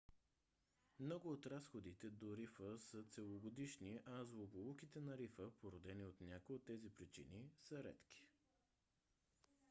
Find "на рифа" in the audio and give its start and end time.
5.01-5.51